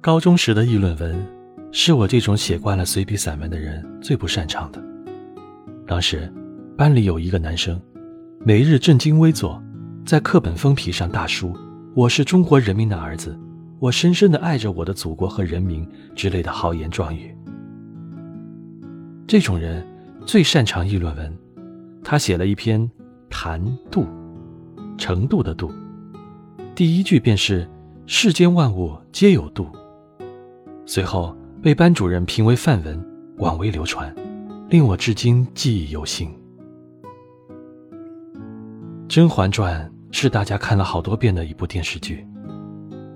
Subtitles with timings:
[0.00, 1.26] 高中时的议论文，
[1.72, 4.80] 是我这种写惯了随笔散文的人最不擅长的。
[5.88, 6.32] 当时，
[6.76, 7.80] 班里有一个男生，
[8.44, 9.60] 每日正襟危坐，
[10.06, 11.52] 在课本封皮上大书
[11.96, 13.36] “我是中国人民的儿子，
[13.80, 15.84] 我深深的爱着我的祖国和人民”
[16.14, 17.36] 之类的豪言壮语。
[19.26, 19.84] 这种人
[20.24, 21.36] 最擅长议论文，
[22.04, 22.80] 他写了一篇
[23.28, 24.04] 《谈度》，
[24.96, 25.72] 程度的度，
[26.76, 27.68] 第一句便是
[28.06, 29.66] “世间万物皆有度”。
[30.88, 32.98] 随后被班主任评为范文，
[33.36, 34.10] 广为流传，
[34.70, 36.30] 令我至今记忆犹新。
[39.06, 42.26] 《甄嬛传》是大家看了好多遍的一部电视剧。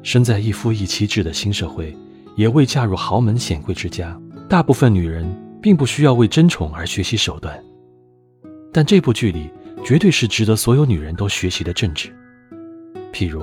[0.03, 1.97] 身在一夫一妻制的新社会，
[2.37, 4.21] 也未嫁入豪门显贵之家，
[4.51, 5.27] 大部分女人
[5.63, 7.59] 并不需要为争宠而学习手段。
[8.71, 9.49] 但这部剧里
[9.83, 12.15] 绝对是值得所有女人都学习的政治。
[13.15, 13.43] 譬如，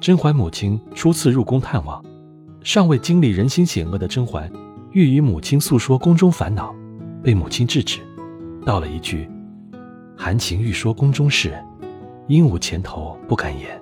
[0.00, 2.04] 甄嬛母亲初次入宫探望。
[2.64, 4.50] 尚未经历人心险恶的甄嬛，
[4.92, 6.72] 欲与母亲诉说宫中烦恼，
[7.22, 7.98] 被母亲制止，
[8.64, 9.28] 道了一句
[10.16, 11.52] ：“含情欲说宫中事，
[12.28, 13.80] 鹦鹉前头不敢言。”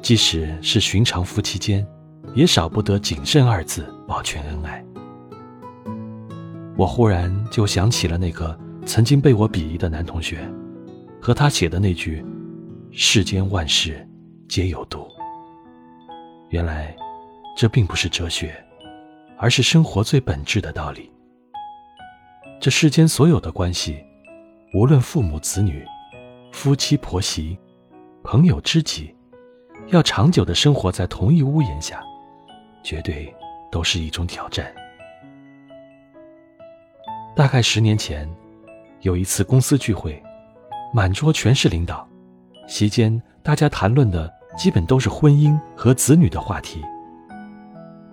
[0.00, 1.86] 即使是寻常夫妻间，
[2.32, 4.82] 也少不得谨慎二字保全恩爱。
[6.74, 10.38] 我忽然就想起了那个曾经被我鄙夷的男同学，
[11.20, 12.24] 和他写的那句
[12.92, 14.08] ：“世间万事
[14.48, 15.06] 皆有度。”
[16.48, 16.96] 原来。
[17.56, 18.54] 这并不是哲学，
[19.38, 21.10] 而是生活最本质的道理。
[22.60, 24.04] 这世间所有的关系，
[24.74, 25.82] 无论父母子女、
[26.52, 27.58] 夫妻婆媳、
[28.22, 29.14] 朋友知己，
[29.88, 32.04] 要长久的生活在同一屋檐下，
[32.82, 33.34] 绝对
[33.72, 34.70] 都是一种挑战。
[37.34, 38.30] 大概十年前，
[39.00, 40.22] 有一次公司聚会，
[40.92, 42.06] 满桌全是领导，
[42.68, 46.84] 席间大家谈论的基本都是婚姻和子女的话题。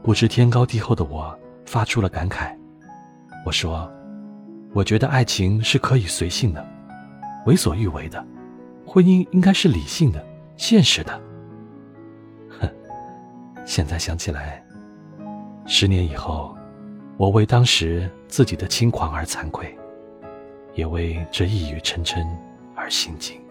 [0.03, 1.33] 不知天高地厚的我
[1.65, 2.53] 发出了感慨，
[3.45, 3.89] 我说
[4.75, 6.63] ：“我觉得爱情是可以随性的，
[7.45, 8.23] 为所欲为的，
[8.85, 10.21] 婚姻应该是理性的、
[10.57, 11.21] 现实的。”
[12.59, 12.69] 哼，
[13.65, 14.61] 现在想起来，
[15.65, 16.53] 十年以后，
[17.15, 19.73] 我为当时自己的轻狂而惭愧，
[20.73, 22.27] 也为这一语成谶
[22.75, 23.41] 而心惊。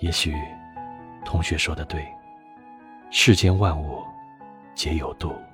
[0.00, 0.34] 也许，
[1.24, 2.04] 同学说的对，
[3.12, 4.02] 世间万物。
[4.82, 5.51] 皆有度。